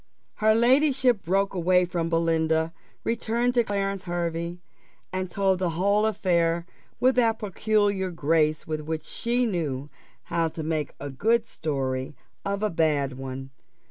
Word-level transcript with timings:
Her 0.37 0.55
ladyship 0.55 1.21
broke 1.21 1.53
away 1.53 1.85
from 1.85 2.09
Belinda, 2.09 2.73
returned 3.03 3.53
to 3.53 3.63
Clarence 3.63 4.05
Hervey, 4.05 4.57
and 5.13 5.29
told 5.29 5.59
the 5.59 5.69
whole 5.77 6.07
affair 6.07 6.65
with 6.99 7.13
that 7.17 7.37
peculiar 7.37 8.09
grace 8.09 8.65
with 8.65 8.81
which 8.81 9.05
she 9.05 9.45
knew 9.45 9.91
how 10.23 10.47
to 10.47 10.63
make 10.63 10.95
a 10.99 11.11
good 11.11 11.45
story 11.45 12.15
of 12.43 12.63
a 12.63 12.71
bad 12.71 13.13
one. 13.19 13.51